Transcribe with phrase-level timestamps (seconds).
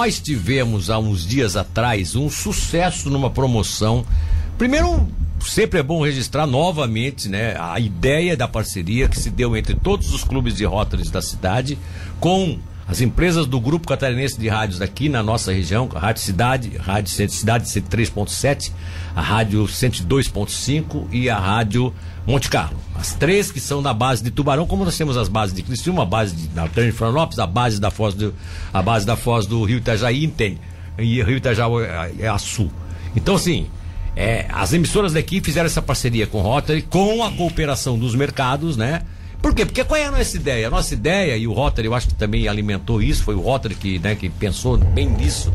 [0.00, 4.02] nós tivemos há uns dias atrás um sucesso numa promoção.
[4.56, 5.06] Primeiro,
[5.42, 10.14] sempre é bom registrar novamente né, a ideia da parceria que se deu entre todos
[10.14, 11.76] os clubes de Rotaries da cidade
[12.18, 12.58] com
[12.90, 17.30] as empresas do Grupo Catarinense de Rádios aqui na nossa região, a Rádio Cidade, Rádio
[17.30, 18.72] Cidade 103.7,
[19.14, 21.94] a Rádio 102.5 e a Rádio
[22.26, 22.76] Monte Carlo.
[22.96, 26.02] As três que são da base de Tubarão, como nós temos as bases de Criciúma,
[26.02, 28.34] a base de, da Alterno Florianópolis, a base da Foz do,
[28.72, 30.58] a base da Foz do Rio Itajaí tem,
[30.98, 31.70] e Rio Itajaí
[32.18, 32.72] é a Sul.
[33.14, 33.68] Então, assim,
[34.16, 38.76] é, as emissoras daqui fizeram essa parceria com o Rotary, com a cooperação dos mercados,
[38.76, 39.02] né?
[39.40, 39.64] Por quê?
[39.64, 40.66] Porque qual é a nossa ideia?
[40.66, 43.74] A nossa ideia, e o Rotary eu acho que também alimentou isso, foi o Rotary
[43.74, 45.52] que, né, que pensou bem nisso.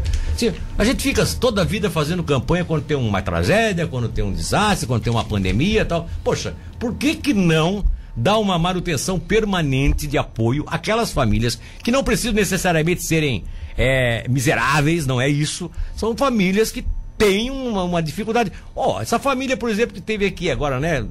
[0.77, 4.33] A gente fica toda a vida fazendo campanha quando tem uma tragédia, quando tem um
[4.33, 6.09] desastre, quando tem uma pandemia e tal.
[6.23, 7.85] Poxa, por que que não
[8.15, 13.43] dar uma manutenção permanente de apoio àquelas famílias que não precisam necessariamente serem
[13.77, 15.69] é, miseráveis, não é isso.
[15.95, 16.85] São famílias que
[17.25, 18.51] tem uma, uma dificuldade.
[18.75, 21.03] Ó, oh, essa família, por exemplo, que teve aqui agora, né?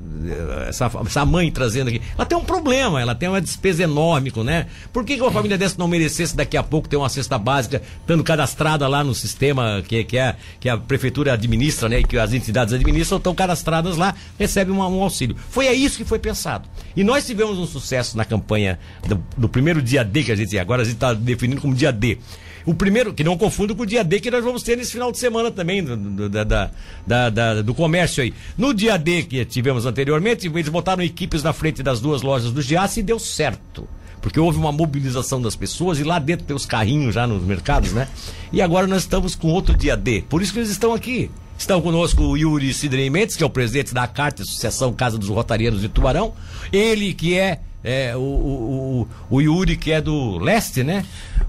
[0.69, 4.67] Essa, essa mãe trazendo aqui, ela tem um problema, ela tem uma despesa enorme, né?
[4.93, 7.83] Por que, que uma família dessa não merecesse daqui a pouco ter uma cesta básica,
[8.01, 11.99] estando cadastrada lá no sistema que, que, é, que a prefeitura administra, né?
[11.99, 15.37] E que as entidades administram, estão cadastradas lá, recebem um, um auxílio.
[15.51, 16.69] Foi a isso que foi pensado.
[16.95, 20.57] E nós tivemos um sucesso na campanha do, do primeiro dia D, que a gente
[20.59, 22.19] agora a gente está definindo como dia D
[22.65, 25.13] o primeiro, que não confundo com o dia D que nós vamos ter nesse final
[25.13, 26.71] de semana também, do, do, da,
[27.07, 28.33] da, da, do comércio aí.
[28.57, 32.63] No dia D que tivemos anteriormente, eles botaram equipes na frente das duas lojas do
[32.63, 33.89] Giasse e deu certo
[34.25, 37.93] porque houve uma mobilização das pessoas e lá dentro tem os carrinhos já nos mercados,
[37.93, 38.09] né?
[38.51, 40.25] E agora nós estamos com outro dia D.
[40.27, 41.31] Por isso que eles estão aqui.
[41.59, 45.29] Estão conosco o Yuri Sidney Mendes, que é o presidente da CART, Associação Casa dos
[45.29, 46.33] Rotarianos de Tubarão.
[46.73, 51.05] Ele que é, é o, o, o Yuri, que é do Leste, né?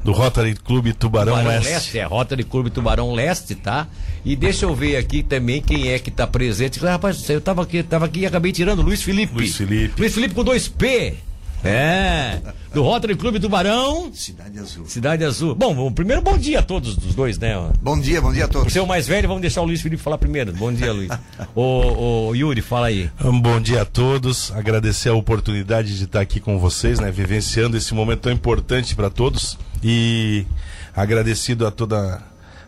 [0.05, 1.69] Do Rotary Clube Tubarão, Tubarão Leste.
[1.71, 1.97] Leste.
[1.97, 3.87] É, Rotary Clube Tubarão Leste, tá?
[4.23, 6.79] E deixa eu ver aqui também quem é que tá presente.
[6.79, 9.33] Rapaz, eu tava aqui, tava aqui e acabei tirando Luiz Felipe.
[9.33, 9.99] Luiz Felipe.
[9.99, 11.15] Luiz Felipe com dois P.
[11.63, 12.39] É.
[12.71, 14.11] Do Rotary Clube Tubarão.
[14.13, 14.85] Cidade Azul.
[14.85, 15.55] Cidade Azul.
[15.55, 17.55] Bom, primeiro bom dia a todos os dois, né?
[17.81, 18.65] Bom dia, bom dia a todos.
[18.65, 20.53] Por ser o mais velho, vamos deixar o Luiz Felipe falar primeiro.
[20.53, 21.09] Bom dia, Luiz.
[21.55, 23.09] ô, ô, Yuri, fala aí.
[23.23, 24.51] Um bom dia a todos.
[24.51, 27.09] Agradecer a oportunidade de estar aqui com vocês, né?
[27.09, 29.57] Vivenciando esse momento tão importante para todos.
[29.87, 30.47] E
[30.95, 32.19] agradecido a toda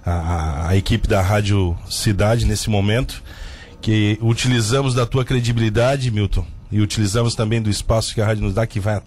[0.06, 3.24] a, a, equipe da Rádio Cidade nesse momento,
[3.82, 8.54] que utilizamos da tua credibilidade, Milton, e utilizamos também do espaço que a rádio nos
[8.54, 9.02] dá, que vai,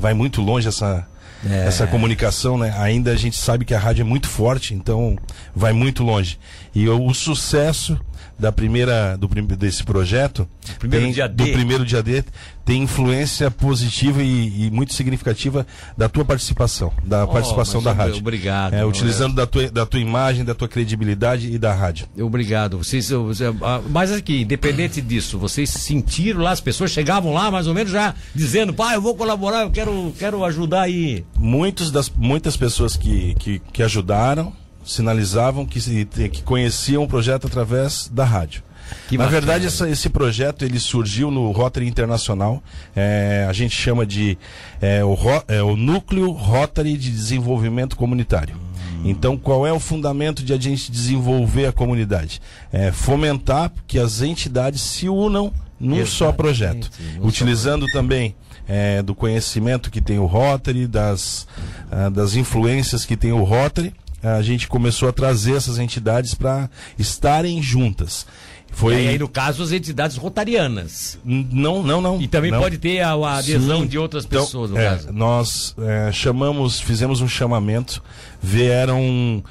[0.00, 1.06] vai muito longe essa,
[1.44, 1.66] é.
[1.66, 2.74] essa comunicação, né?
[2.78, 5.18] Ainda a gente sabe que a rádio é muito forte, então
[5.54, 6.38] vai muito longe.
[6.74, 8.00] E o, o sucesso
[8.38, 11.44] da primeira do desse projeto primeiro tem, dia D.
[11.44, 12.24] do primeiro dia D
[12.64, 18.18] tem influência positiva e, e, muito significativa da tua participação da oh, participação da rádio
[18.18, 19.36] obrigado é, utilizando é.
[19.36, 24.10] da tua da tua imagem da tua credibilidade e da rádio obrigado vocês ah, mas
[24.10, 28.74] aqui independente disso vocês sentiram lá as pessoas chegavam lá mais ou menos já dizendo
[28.74, 33.60] pai eu vou colaborar eu quero quero ajudar aí muitos das muitas pessoas que que,
[33.72, 34.52] que ajudaram
[34.84, 38.62] sinalizavam que, que conheciam o projeto através da rádio.
[39.08, 39.40] Que Na bacana.
[39.40, 42.62] verdade, essa, esse projeto ele surgiu no Rotary Internacional.
[42.94, 44.36] É, a gente chama de
[44.80, 45.16] é, o,
[45.48, 48.56] é, o Núcleo Rotary de Desenvolvimento Comunitário.
[48.56, 49.02] Hum.
[49.06, 52.40] Então, qual é o fundamento de a gente desenvolver a comunidade?
[52.72, 56.10] É fomentar que as entidades se unam num Exatamente.
[56.10, 56.90] só projeto.
[57.20, 57.92] Utilizando só...
[57.98, 58.34] também
[58.66, 61.46] é, do conhecimento que tem o Rotary, das,
[61.90, 63.92] uh, das influências que tem o Rotary
[64.24, 68.26] a gente começou a trazer essas entidades para estarem juntas.
[68.74, 68.94] Foi...
[68.94, 71.16] E aí, no caso, as entidades rotarianas.
[71.24, 72.20] Não, não, não.
[72.20, 72.60] E também não.
[72.60, 73.86] pode ter a, a adesão Sim.
[73.86, 75.12] de outras então, pessoas, no é, caso.
[75.12, 78.02] Nós é, chamamos, fizemos um chamamento,
[78.42, 79.44] vieram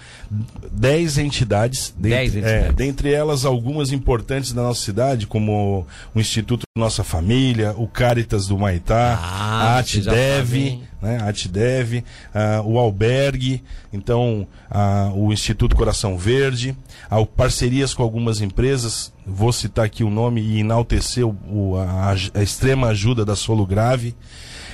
[0.72, 2.69] 10 entidades, dez entidades.
[2.69, 8.47] É, dentre elas algumas importantes da nossa cidade, como o Instituto Nossa Família, o Caritas
[8.47, 15.75] do Maitá, ah, a ATDEV, né, a ATDEV, uh, o Albergue, então uh, o Instituto
[15.75, 16.75] Coração Verde,
[17.11, 22.15] uh, parcerias com algumas empresas, vou citar aqui o nome e enaltecer o, o, a,
[22.33, 24.15] a, extrema ajuda da Solo Grave,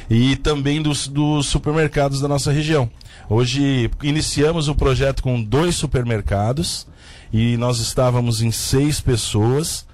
[0.08, 2.90] e também dos, dos supermercados da nossa região.
[3.28, 6.88] Hoje iniciamos o projeto com dois supermercados
[7.32, 9.86] e nós estávamos em seis pessoas.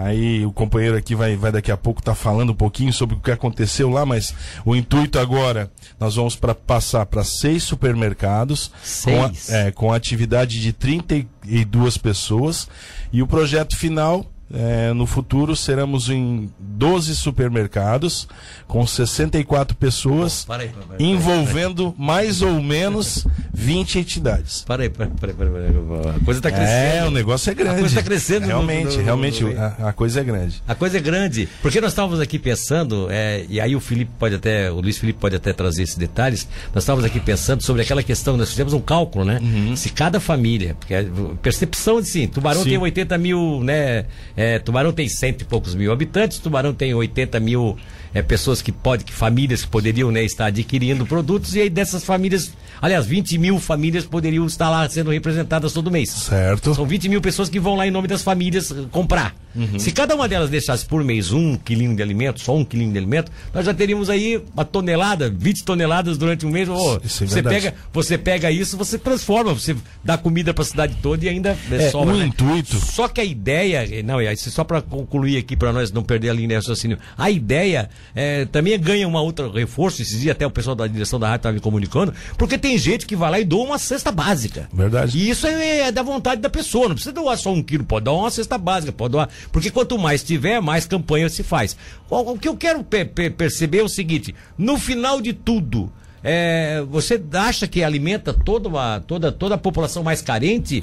[0.00, 3.16] Aí o companheiro aqui vai, vai daqui a pouco estar tá falando um pouquinho sobre
[3.16, 4.32] o que aconteceu lá, mas
[4.64, 9.16] o intuito agora nós vamos para passar para seis supermercados seis.
[9.16, 12.68] Com, a, é, com atividade de 32 pessoas
[13.12, 18.26] e o projeto final é, no futuro seremos em 12 supermercados
[18.66, 24.64] com 64 pessoas para aí, para aí, envolvendo mais ou menos 20 entidades.
[24.66, 26.96] Para aí, para aí, para aí, A coisa está crescendo.
[26.96, 27.76] É, o negócio é grande.
[27.76, 28.46] A coisa está crescendo.
[28.46, 30.62] Realmente, no, no, no, realmente, a, a, coisa é grande.
[30.66, 31.48] A coisa é grande.
[31.60, 35.18] Porque nós estávamos aqui pensando, é, e aí o Felipe pode até, o Luiz Felipe
[35.18, 38.80] pode até trazer esses detalhes, nós estávamos aqui pensando sobre aquela questão, nós fizemos um
[38.80, 39.40] cálculo, né?
[39.42, 39.76] Uhum.
[39.76, 41.04] Se cada família, porque a
[41.42, 42.70] percepção de sim, Tubarão sim.
[42.70, 44.06] tem 80 mil, né?
[44.40, 47.76] É, Tubarão tem cento e poucos mil habitantes, Tubarão tem 80 mil
[48.14, 52.04] é, pessoas que pode, que famílias que poderiam né, estar adquirindo produtos, e aí dessas
[52.04, 56.10] famílias, aliás, 20 mil famílias poderiam estar lá sendo representadas todo mês.
[56.10, 56.74] Certo.
[56.74, 59.34] São 20 mil pessoas que vão lá em nome das famílias eh, comprar.
[59.54, 59.78] Uhum.
[59.78, 62.98] Se cada uma delas deixasse por mês um quilinho de alimento, só um quilinho de
[62.98, 66.68] alimento, nós já teríamos aí uma tonelada, 20 toneladas durante um mês.
[66.68, 69.74] Oh, isso é você, pega, você pega isso, você transforma, você
[70.04, 72.14] dá comida para a cidade toda e ainda é, sobra.
[72.14, 72.26] Um né?
[72.26, 72.76] intuito.
[72.76, 76.32] Só que a ideia, não, é só para concluir aqui, para nós não perder a
[76.32, 80.50] linha de raciocínio, a ideia é, também ganha uma outra reforço, esses dias até o
[80.50, 83.44] pessoal da direção da rádio estava me comunicando, porque tem gente que vai lá e
[83.44, 84.68] doa uma cesta básica.
[84.72, 85.18] Verdade.
[85.18, 88.04] E isso é, é da vontade da pessoa, não precisa doar só um quilo, pode
[88.04, 89.28] doar uma cesta básica, pode doar.
[89.52, 91.76] Porque quanto mais tiver, mais campanha se faz.
[92.10, 95.92] O, o que eu quero perceber é o seguinte: no final de tudo,
[96.22, 100.82] é, você acha que alimenta toda, uma, toda, toda a população mais carente?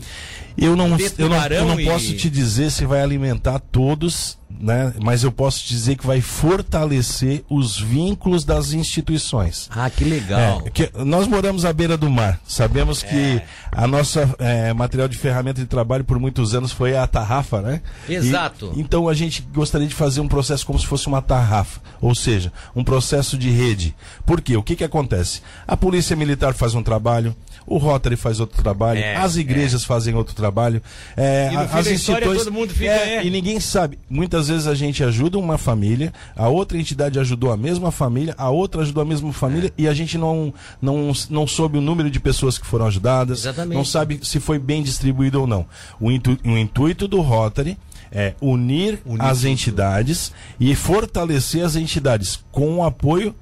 [0.57, 4.93] Eu não, eu não, eu não posso te dizer se vai alimentar todos né?
[5.01, 9.69] Mas eu posso dizer que vai fortalecer os vínculos das instituições.
[9.71, 10.61] Ah, que legal.
[10.65, 12.39] É, que nós moramos à beira do mar.
[12.47, 13.07] Sabemos é.
[13.07, 13.41] que
[13.71, 17.81] a nossa é, material de ferramenta de trabalho por muitos anos foi a tarrafa, né?
[18.07, 18.73] Exato.
[18.75, 22.15] E, então a gente gostaria de fazer um processo como se fosse uma tarrafa, ou
[22.15, 23.95] seja, um processo de rede.
[24.25, 24.57] Por quê?
[24.57, 25.41] O que que acontece?
[25.67, 27.35] A polícia militar faz um trabalho,
[27.67, 29.85] o Rotary faz outro trabalho, é, as igrejas é.
[29.85, 30.81] fazem outro trabalho,
[31.17, 33.97] é, as instituições fica, é, e ninguém sabe.
[34.09, 38.49] Muitas vezes a gente ajuda uma família, a outra entidade ajudou a mesma família, a
[38.49, 42.19] outra ajudou a mesma família e a gente não não não soube o número de
[42.19, 43.75] pessoas que foram ajudadas, Exatamente.
[43.75, 45.65] não sabe se foi bem distribuído ou não.
[45.99, 47.77] O, intu, o intuito do Rotary
[48.11, 49.49] é unir, unir as tudo.
[49.49, 53.35] entidades e fortalecer as entidades com o apoio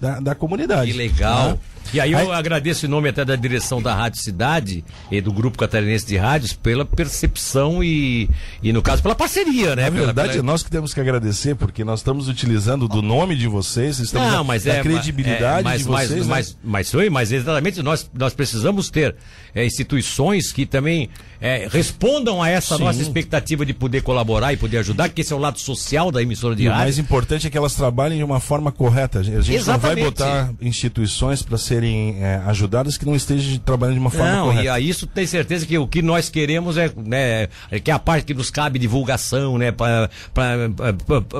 [0.00, 0.92] da, da comunidade.
[0.92, 1.50] Que legal.
[1.50, 1.58] Né?
[1.92, 2.30] E aí eu aí...
[2.32, 6.52] agradeço em nome até da direção da Rádio Cidade e do Grupo Catarinense de Rádios
[6.52, 8.28] pela percepção e,
[8.62, 9.84] e no caso, pela parceria, né?
[9.84, 10.40] Na verdade, pela...
[10.40, 14.32] é nós que temos que agradecer, porque nós estamos utilizando do nome de vocês, estamos
[14.32, 16.10] Não, mas é, credibilidade é, mas, de vocês.
[16.10, 16.26] Mas, né?
[16.28, 19.16] mas, mas, mas, mas exatamente, nós, nós precisamos ter
[19.54, 21.08] é, instituições que também
[21.40, 22.84] é, respondam a essa Sim.
[22.84, 26.22] nossa expectativa de poder colaborar e poder ajudar, que esse é o lado social da
[26.22, 26.80] emissora de e rádio.
[26.80, 29.20] O mais importante é que elas trabalhem de uma forma correta.
[29.20, 29.82] A gente Exatamente.
[29.82, 34.32] não vai botar instituições para serem é, ajudadas que não estejam trabalhando de uma forma
[34.32, 34.64] não, correta.
[34.64, 37.98] E a isso tem certeza que o que nós queremos é, né, é que a
[37.98, 40.10] parte que nos cabe divulgação, né, para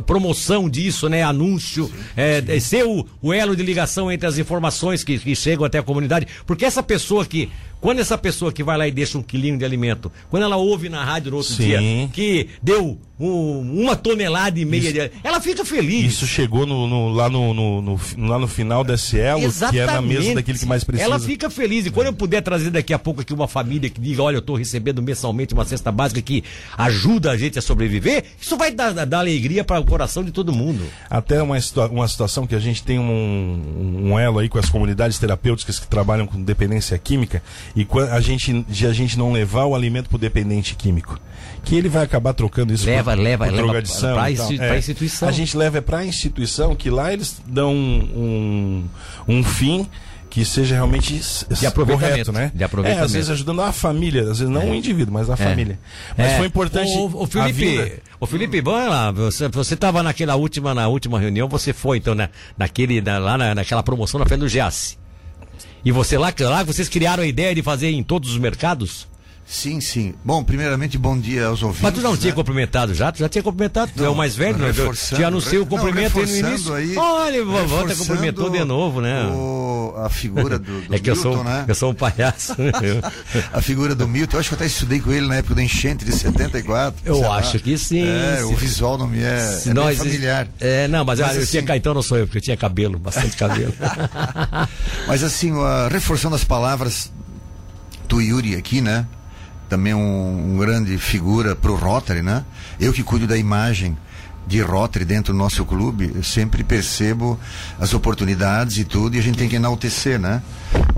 [0.07, 2.61] promoção disso, né, anúncio, sim, é, sim.
[2.61, 6.29] ser o, o, elo de ligação entre as informações que, que chegam até a comunidade,
[6.47, 7.51] porque essa pessoa que
[7.81, 10.89] quando essa pessoa que vai lá e deixa um quilinho de alimento, quando ela ouve
[10.89, 11.67] na rádio no outro Sim.
[11.67, 16.13] dia que deu um, uma tonelada e meia, de, ela fica feliz.
[16.13, 19.85] Isso chegou no, no, lá, no, no, lá no final desse elo, Exatamente.
[19.85, 21.07] que é na mesa daquele que mais precisa.
[21.07, 21.85] Ela fica feliz.
[21.85, 24.41] E quando eu puder trazer daqui a pouco aqui uma família que diga, olha, eu
[24.41, 26.43] estou recebendo mensalmente uma cesta básica que
[26.79, 30.51] ajuda a gente a sobreviver, isso vai dar, dar alegria para o coração de todo
[30.53, 30.83] mundo.
[31.11, 31.57] Até uma,
[31.91, 35.87] uma situação que a gente tem um, um elo aí com as comunidades terapêuticas que
[35.87, 37.43] trabalham com dependência química
[37.75, 41.19] e a gente, de a gente não levar o alimento para o dependente químico.
[41.63, 44.15] Que ele vai acabar trocando isso leva, por, leva, leva drogadição.
[44.15, 45.29] Para a é, instituição.
[45.29, 48.85] A gente leva para a instituição, que lá eles dão um,
[49.29, 49.87] um fim
[50.31, 52.53] que seja realmente de correto, né?
[52.55, 53.03] De aproveitamento.
[53.03, 54.67] É, às vezes ajudando a família, às vezes não é.
[54.67, 55.37] o indivíduo, mas a é.
[55.37, 55.79] família.
[56.17, 56.37] Mas é.
[56.39, 56.97] foi importante.
[56.97, 61.49] O, o Felipe, o Felipe, bom, lá, você você estava naquela última na última reunião,
[61.49, 65.00] você foi então na, naquele na, lá na, naquela promoção na frente do Giasse.
[65.85, 69.10] E você lá, lá, vocês criaram a ideia de fazer em todos os mercados?
[69.51, 70.15] Sim, sim.
[70.25, 71.83] Bom, primeiramente, bom dia aos ouvintes.
[71.83, 72.19] Mas tu não né?
[72.21, 73.11] tinha cumprimentado já?
[73.11, 73.91] Tu já tinha cumprimentado?
[73.97, 74.73] Tu é o mais velho, né?
[74.73, 76.73] Te anunciei o cumprimento aí no início.
[76.73, 79.27] Aí, Olha, vovó te cumprimentou de novo, né?
[79.27, 81.65] O, a figura do, do é que Milton, eu sou, né?
[81.67, 82.55] Eu sou um palhaço.
[83.53, 85.63] a figura do Milton, eu acho que eu até estudei com ele na época da
[85.65, 87.03] enchente de 74.
[87.05, 87.63] Eu acho lá.
[87.63, 88.07] que sim.
[88.07, 88.45] É, sim.
[88.45, 90.47] o visual não me é, é nós, familiar.
[90.61, 93.01] É, não, mas, mas eu assim, tinha Caetano, não sou eu, porque eu tinha cabelo,
[93.01, 93.75] bastante cabelo.
[95.09, 97.11] mas assim, a reforçando as palavras
[98.09, 99.07] do Yuri aqui, né?
[99.71, 102.45] Também um, um grande figura para o Rotary, né?
[102.79, 103.97] Eu que cuido da imagem
[104.47, 107.39] de Rotary dentro do nosso clube, eu sempre percebo
[107.79, 110.43] as oportunidades e tudo, e a gente tem que enaltecer, né?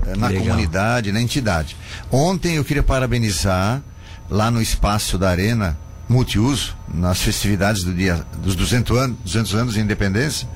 [0.07, 0.43] Eh, na Legal.
[0.43, 1.77] comunidade, na entidade.
[2.11, 3.79] Ontem eu queria parabenizar
[4.27, 5.77] lá no espaço da Arena
[6.09, 10.47] multiuso, nas festividades do dia dos 200 anos, 200 anos de independência,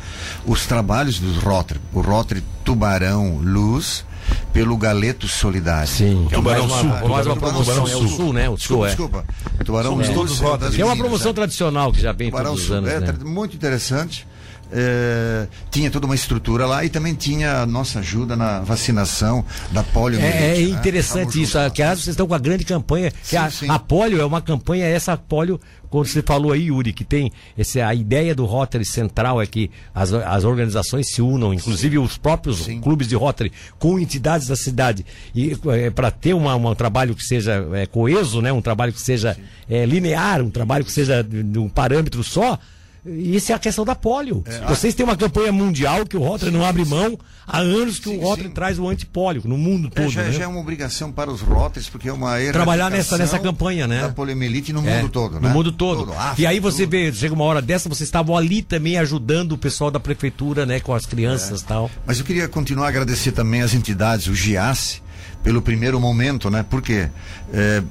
[0.46, 4.04] os trabalhos do Rotary, o Rotary Tubarão Luz,
[4.54, 5.88] pelo Galeto Solidário.
[5.88, 6.26] Sim.
[6.30, 6.90] Que é o Tubarão mais Sul.
[6.90, 7.88] Uma, mais uma Tubarão promoção, Sul.
[7.88, 8.50] é o Sul, né?
[8.50, 8.90] O Sul, Desculpa, é.
[8.90, 9.26] desculpa.
[9.66, 10.70] Tubarão Somos Luz, todos rotas.
[10.72, 11.34] das É uma promoção né?
[11.34, 13.14] tradicional que já vem Tubarão todos os Sul, anos, é, né?
[13.24, 14.28] muito interessante.
[14.72, 19.84] É, tinha toda uma estrutura lá e também tinha a nossa ajuda na vacinação da
[19.84, 20.38] poliomielite.
[20.44, 20.70] É, é né?
[20.70, 21.58] interessante Estamos isso.
[21.60, 23.12] aliás, vocês estão com a grande campanha.
[23.12, 23.70] Que Sim, a, sim.
[23.70, 25.60] a polio é uma campanha, essa polio,
[25.90, 29.72] quando você falou aí, Yuri, que tem esse, a ideia do Rotary Central é que
[29.96, 32.82] as, as organizações se unam, inclusive os próprios Sim.
[32.82, 35.06] clubes de Rotary, com entidades da cidade.
[35.34, 35.56] E
[35.96, 38.52] para ter uma, uma- um trabalho que seja é, coeso, né?
[38.52, 39.38] um trabalho que seja
[39.70, 42.60] é, linear, um trabalho que seja de um parâmetro só.
[43.08, 44.44] Isso é a questão da polio.
[44.68, 48.18] Vocês têm uma campanha mundial que o Rotary não abre mão há anos que Sim,
[48.18, 48.54] o Rotary sim.
[48.54, 50.10] traz o antipólio no mundo É, todo.
[50.12, 50.32] já, né?
[50.34, 54.02] já é uma obrigação para os Rotters, porque é uma Trabalhar nessa- nessa campanha, né?
[54.02, 55.54] Da poliomielite no É, mundo todo, no né?
[55.54, 56.12] mundo todo.
[56.14, 56.92] África, e aí você tudo.
[56.92, 60.80] vê, chega uma hora dessa, vocês estavam ali também ajudando o pessoal da prefeitura, né,
[60.80, 61.90] com as crianças e tal.
[62.06, 65.02] Mas eu queria continuar a agradecer também as entidades, o GIASSE,
[65.44, 66.66] pelo primeiro momento, né?
[66.70, 67.08] Porque
[67.54, 67.82] é,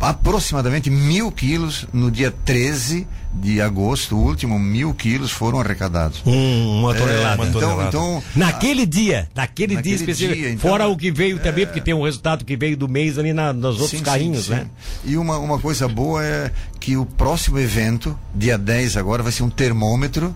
[0.00, 6.22] aproximadamente mil quilos no dia 13 de agosto, o último mil quilos foram arrecadados.
[6.24, 7.34] Um, uma É, tonelada.
[7.42, 7.88] uma então, tonelada.
[7.88, 10.34] então Naquele dia, naquele, Naquele dia específico.
[10.40, 13.18] dia, então, fora o que veio também, porque tem um resultado que veio do mês
[13.18, 14.66] ali na, nos outros Sim, carrinhos, sim, né?
[15.04, 15.10] sim.
[15.12, 19.42] E uma, uma coisa boa é que o próximo evento, dia 10 agora, vai ser
[19.42, 20.34] um termômetro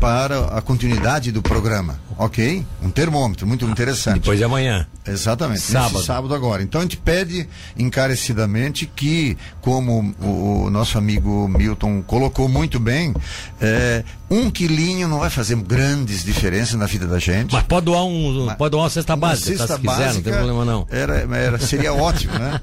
[0.00, 2.64] para a continuidade do programa, ok?
[2.82, 4.20] Um termômetro, muito interessante.
[4.20, 4.86] Depois de amanhã.
[5.06, 5.94] Exatamente, Sábado.
[5.94, 6.62] nesse sábado agora.
[6.62, 13.12] Então a gente pede encarecidamente que, como o, o nosso amigo Milton colocou muito bem,
[13.60, 17.52] é, um quilinho não vai fazer grandes diferenças na vida da gente.
[17.52, 19.90] Mas pode doar, um, Mas- pode doar uma cesta Uma básica, tá, cesta se quiser,
[19.90, 20.86] não tem básica problema não.
[20.90, 22.60] Era, era, seria ótimo, né?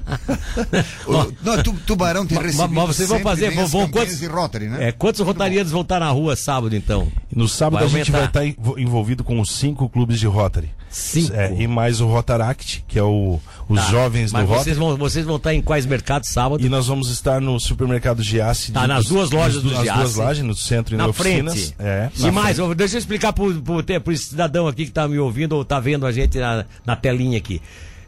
[1.06, 3.88] o, não, tu, tubarão tem Mas- recebido mas vocês vão fazer, bem vão, as vão
[3.88, 4.88] quantos, de Rotary, né?
[4.88, 7.06] é, quantos rotarianos vão estar na rua sábado, então?
[7.34, 8.44] No sábado Vai a gente vai aumentar.
[8.44, 10.70] estar envo- envolvido com os cinco clubes de Rotary.
[10.90, 11.36] Cinco?
[11.36, 14.64] É, e mais o Rotaract, que é o, os Tá, jovens do Mas Rotary.
[14.64, 16.64] vocês vão, vocês vão estar em quais mercados sábado?
[16.64, 18.72] E nós vamos estar no supermercado Giasse.
[18.72, 19.98] Tá, nas duas lojas do Nas Giasse.
[20.00, 21.74] duas lojas, no centro e na na oficinas.
[21.78, 22.74] É, e mais, frente.
[22.74, 26.10] deixa eu explicar pro, pro, cidadão aqui que tá me ouvindo ou tá vendo a
[26.12, 27.62] gente na, na telinha aqui.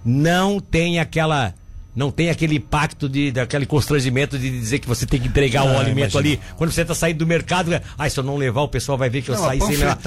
[0.05, 1.55] Não tem aquela.
[1.95, 5.69] Não tem aquele impacto de, daquele constrangimento de dizer que você tem que entregar o
[5.77, 6.21] Ah, alimento imagina.
[6.21, 6.41] ali.
[6.57, 9.21] Quando você tá saindo do mercado, ah, se eu não levar, o pessoal vai ver
[9.21, 9.99] que eu Não, a saí sem levar.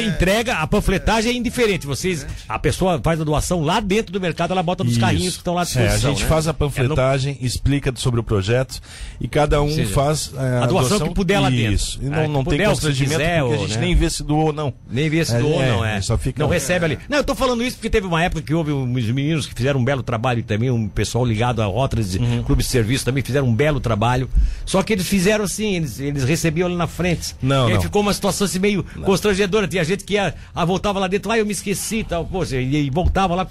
[0.00, 1.86] é- entrega, a panfletagem é indiferente.
[1.86, 5.00] Vocês, a pessoa faz a doação lá dentro do mercado, ela bota nos Isso.
[5.00, 6.28] carrinhos que estão lá à É, a gente né?
[6.28, 8.80] faz a É, panfletagem, explica sobre o projeto
[9.20, 11.72] e cada um seja, faz é, a doação que puder lá dentro.
[11.74, 11.98] Isso.
[12.02, 13.84] E É, não, não tem puder, ou constrangimento quiser, porque a ou, gente né?
[13.86, 14.72] nem vê se doou ou não.
[14.90, 16.00] Nem vê se É, doou, é, não é.
[16.00, 16.98] só fica- Não recebe ali.
[17.10, 19.80] Não, eu tô falando isso porque teve uma época que houve uns meninos que fizeram
[19.80, 22.42] um belo trabalho também, um pessoal ligado a de Uhum.
[22.42, 24.28] clubes de serviço também fizeram um belo trabalho.
[24.64, 27.34] Só que eles fizeram assim, eles, eles recebiam ali na frente.
[27.42, 27.80] Não, e não.
[27.82, 29.68] ficou uma situação assim meio constrangedora.
[29.68, 32.24] Tinha gente que ia, ah, voltava lá dentro, ah, eu me esqueci tal.
[32.24, 33.46] Poxa, e, e voltava lá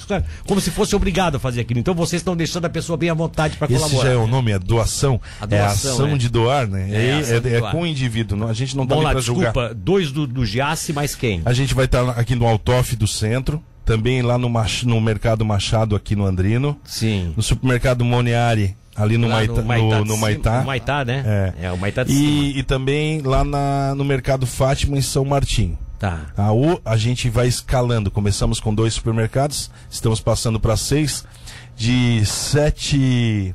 [0.47, 1.79] como se fosse obrigado a fazer aquilo.
[1.79, 4.09] Então vocês estão deixando a pessoa bem à vontade para Esse colaborar.
[4.09, 5.19] já é o nome, é doação.
[5.39, 6.17] A é a doação, ação é.
[6.17, 6.89] de doar, né?
[6.91, 7.71] É, É, a é- é doar.
[7.71, 8.37] com o indivíduo.
[8.37, 9.53] não- A gente não tá Vamos ali lá, pra julgar.
[9.53, 11.41] desculpa, dois do, do Giasse, mais quem?
[11.45, 15.45] A gente vai estar aqui no Altoff do centro, também lá no, Mach- no Mercado
[15.45, 16.77] Machado, aqui no Andrino.
[16.83, 17.33] Sim.
[17.37, 20.59] No supermercado Moniari, ali no, Lá Maitá, no, de no cima- Maitá.
[20.59, 21.53] no Maitá, né?
[21.61, 21.71] É.
[21.71, 22.27] o Maitá de cima.
[22.29, 25.77] E, e também lá na- no Mercado Fátima, em São Martim.
[25.99, 26.25] Tá.
[26.35, 28.11] A, o, a gente vai escalando.
[28.11, 31.23] Começamos com dois supermercados, estamos passando para seis.
[31.77, 33.53] De sete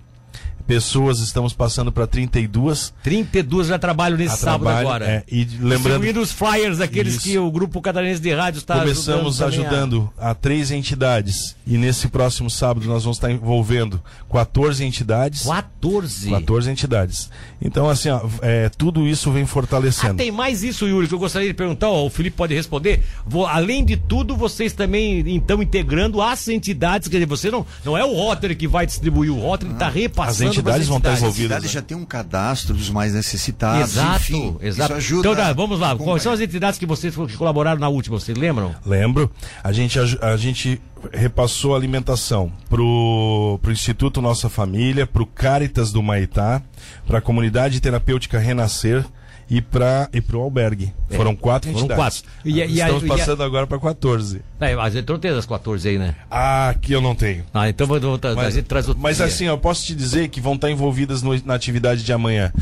[0.74, 2.94] pessoas, estamos passando para 32.
[3.02, 5.04] 32 já trabalham nesse A sábado trabalho, agora.
[5.04, 7.24] é, e lembrando- Distribuindo os flyers, aqueles Isso.
[7.24, 9.64] que o Grupo Catarinense de Rádio está Começamos ajudando.
[9.64, 10.32] a- ajudando a...
[10.34, 11.56] três entidades.
[11.66, 14.00] E nesse próximo sábado nós vamos estar envolvendo
[14.32, 15.42] 14 entidades.
[15.44, 16.30] 14.
[16.30, 17.30] 14 entidades.
[17.60, 20.14] Então, assim, ó, é, tudo isso vem Ah, fortalecendo.
[20.14, 23.02] tem mais isso, Yuri, que eu gostaria de perguntar, ó, o Felipe pode responder.
[23.26, 27.98] Vou- além de tudo, vocês também estão integrando as entidades, quer dizer, você não, não
[27.98, 31.10] é o Rotary que vai distribuir, o Rotary está repassando As entidades pras vão estar
[31.10, 31.56] A envolvidas.
[31.58, 33.90] cidade já tem um cadastro dos mais necessitados.
[33.92, 34.92] Exato, enfim, exato.
[34.92, 35.28] Isso ajuda.
[35.28, 35.92] então, tá, vamos lá.
[35.92, 38.18] a Quais são as entidades que vocês que colaboraram na última?
[38.18, 38.74] Vocês lembram?
[38.86, 39.30] Lembro,
[39.64, 40.80] a gente, aju- a gente
[41.12, 46.62] repassou a alimentação pro, pro Instituto Nossa Família, pro Caritas do Maitá,
[47.06, 49.04] pra Comunidade Terapêutica Renascer
[49.50, 50.92] e para e pro albergue.
[51.10, 52.20] foram quatro É, foram entidades.
[52.22, 52.30] quatro.
[52.44, 54.40] E a- e a- Estamos e a- passando agora para 14.
[54.60, 56.14] É, mas então tem as 14 aí, né?
[56.30, 57.44] Ah, aqui eu não tenho.
[57.52, 59.26] Ah, então vou, vou, a Mas, gente traz outro mas dia.
[59.26, 62.52] assim, eu posso te dizer que vão estar envolvidas no- na atividade de amanhã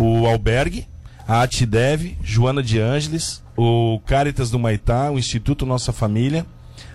[0.00, 0.86] o Albergue,
[1.26, 6.46] a Atidev, Joana de Ângeles, o Caritas do Maitá, o Instituto Nossa Família,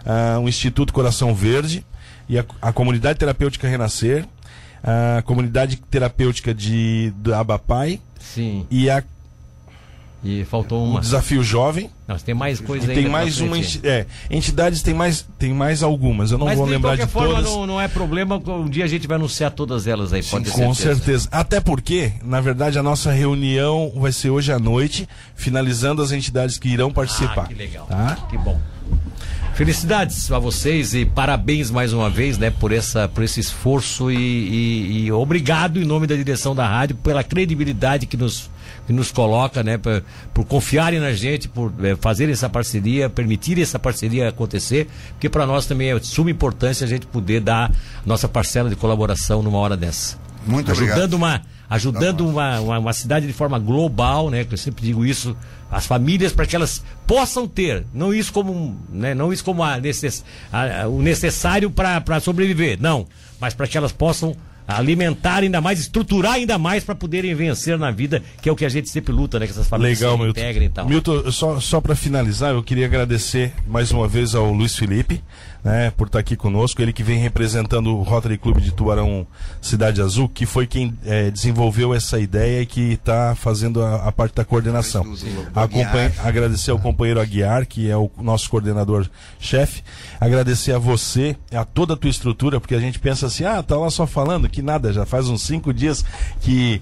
[0.03, 1.85] ah, o Instituto Coração Verde
[2.27, 4.25] e a, a Comunidade Terapêutica Renascer,
[4.83, 8.65] a comunidade terapêutica de do Abapai Sim.
[8.71, 9.03] e a
[10.23, 11.01] E faltou o uma.
[11.01, 11.89] Desafio Jovem.
[12.07, 15.83] Não, tem mais coisa E tem mais uma enti é, entidades tem mais tem mais
[15.83, 16.31] algumas.
[16.31, 17.51] Eu não Mas vou de lembrar de forma todas.
[17.51, 18.41] não, não é problema.
[18.47, 21.27] Um dia a gente vai anunciar todas elas aí, pode ter Com certeza.
[21.31, 26.57] Até porque, na verdade, a nossa reunião vai ser hoje à noite, finalizando as entidades
[26.57, 27.43] que irão participar.
[27.43, 27.85] Ah, que legal.
[27.87, 28.17] Tá?
[28.29, 28.57] Que bom.
[29.53, 34.15] Felicidades a vocês e parabéns mais uma vez, né, por essa, por esse esforço e,
[34.17, 38.49] e- e obrigado em nome da direção da rádio pela credibilidade que nos,
[38.85, 43.59] que nos coloca, né, por, por confiarem na gente, por eh, fazer essa parceria, permitir
[43.59, 47.71] essa parceria acontecer, porque para nós também é de suma importância a gente poder dar
[48.05, 50.17] nossa parcela de colaboração numa hora dessa.
[50.45, 51.13] Muito ajudando obrigado.
[51.13, 54.43] uma ajudando uma, uma, uma cidade de forma global, né?
[54.43, 55.35] Que eu sempre digo isso,
[55.71, 59.15] as famílias para que elas possam ter, não isso como, né?
[59.15, 63.07] Não isso como a necess, a- a- o necessário para sobreviver, não,
[63.39, 64.35] mas para que elas possam
[64.67, 68.65] alimentar ainda mais, estruturar ainda mais para poderem vencer na vida, que é o que
[68.65, 69.45] a gente sempre luta, né?
[69.45, 70.39] Que essas famílias Legal, se Milton.
[70.39, 70.87] integrem e tal.
[70.87, 75.21] Milton, só, só para finalizar, eu queria agradecer mais uma vez ao Luiz Felipe,
[75.63, 76.81] né, por estar aqui conosco.
[76.81, 79.25] Ele que vem representando o Rotary Clube de Tubarão
[79.61, 84.11] Cidade Azul, que foi quem eh, desenvolveu essa ideia e que está fazendo a, a
[84.11, 85.05] parte da coordenação.
[85.55, 89.83] Acompanha- agradecer ao companheiro Aguiar, que é o nosso coordenador-chefe.
[90.19, 93.77] Agradecer a você, a toda a tua estrutura, porque a gente pensa assim, ah, tá
[93.77, 96.05] lá só falando, que nada, já faz uns cinco dias
[96.41, 96.81] que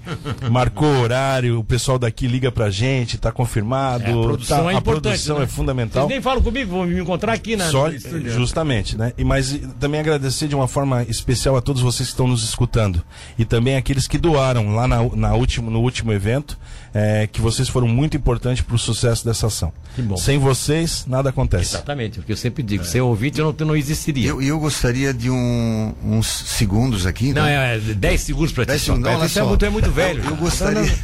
[0.50, 4.04] marcou o horário, o pessoal daqui liga pra gente, tá confirmado.
[4.04, 5.02] É, a produção tá- é a importante.
[5.02, 5.44] produção né?
[5.44, 6.02] é fundamental.
[6.02, 9.12] Vocês nem falam comigo, vão me encontrar aqui na Só, justamente, né?
[9.16, 12.44] E, mas e, também agradecer de uma forma especial a todos vocês que estão nos
[12.44, 13.02] escutando.
[13.38, 16.58] E também aqueles que doaram lá na, na último, no último evento,
[16.94, 19.72] eh, que vocês foram muito importantes para o sucesso dessa ação.
[19.94, 20.16] Que bom.
[20.16, 21.74] Sem vocês, nada acontece.
[21.74, 24.28] Exatamente, o que eu sempre digo, sem ouvinte eu não, não existiria.
[24.28, 27.32] Eu, eu gostaria de um- uns segundos aqui.
[27.32, 27.54] Não, né?
[27.54, 27.58] é
[27.94, 28.68] 10 segundos pra ti.
[28.68, 28.92] 10 só.
[28.92, 30.22] segundos, não, Você é muito, é muito velho.
[30.24, 30.94] Eu- eu gostaria-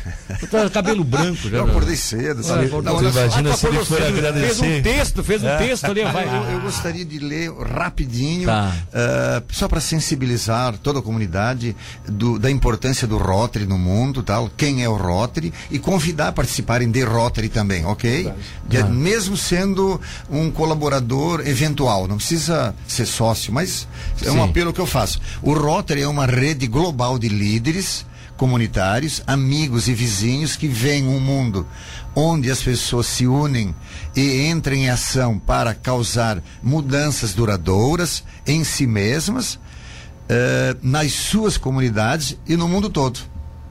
[0.41, 1.59] Tu tá, tá cabelo branco já.
[1.59, 2.67] Eu acordei cedo, sabe?
[2.67, 3.21] acordou Não, só.
[3.21, 4.55] Imagina Ah, se ele for agradecer.
[4.55, 6.05] Fez um texto, fez um texto ali.
[6.05, 6.27] Vai.
[6.29, 8.73] Eu, eu gostaria de ler rapidinho, Tá.
[8.93, 11.75] eh, só para sensibilizar toda a comunidade
[12.07, 16.33] do- da importância do Rotary no mundo, tal, quem é o Rotary, e convidar a
[16.33, 18.33] participarem de Rotary também, ok?
[18.67, 23.87] De- mesmo sendo um colaborador eventual, não precisa ser sócio, mas
[24.25, 24.41] é um Sim.
[24.51, 25.21] apelo que eu faço.
[25.43, 28.07] O Rotary é uma rede global de líderes
[28.37, 31.67] comunitários, amigos e vizinhos que veem um mundo
[32.15, 33.75] onde as pessoas se unem
[34.17, 39.59] e entram em ação para causar mudanças duradouras em si mesmas,
[40.29, 43.21] eh, nas suas comunidades e no mundo todo.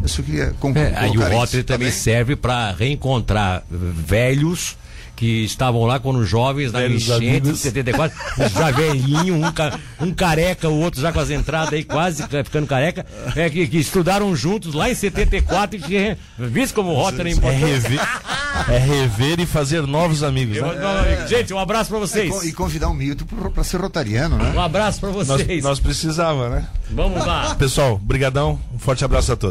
[0.04, 0.40] Isso que
[0.94, 4.78] É, aí o Rotary tá também serve para reencontrar velhos
[5.18, 7.60] que estavam lá quando jovens na Velhos enchente de amigos.
[7.60, 11.84] 74, os já velhinho, um, ca- um careca, o outro já com as entradas aí
[11.84, 16.76] quase ca- ficando careca, é, que, que estudaram juntos lá em 74 e que, visto
[16.76, 17.60] como o Rotary é É importante.
[17.66, 18.00] rever,
[18.70, 20.56] é rever e fazer novos amigos.
[20.58, 20.86] Eu Né?
[20.86, 21.28] um amigo.
[21.28, 22.44] Gente, um abraço pra E vocês.
[22.46, 24.54] E convidar o Milton para ser rotariano, né?
[24.56, 25.64] Um abraço pra Nós, vocês.
[25.64, 26.68] nós precisava, né?
[26.92, 27.56] Vamos lá.
[27.56, 29.46] Pessoal, brigadão, um forte abraço a todos.